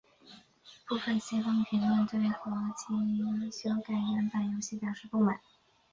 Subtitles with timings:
[0.87, 5.39] 部分西方评论对合辑修改原版游戏表示不满。